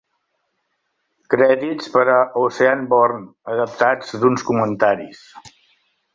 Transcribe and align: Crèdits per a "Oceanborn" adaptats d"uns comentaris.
Crèdits 1.33 1.91
per 1.97 2.05
a 2.13 2.15
"Oceanborn" 2.45 3.29
adaptats 3.57 4.19
d"uns 4.25 4.49
comentaris. 4.51 5.23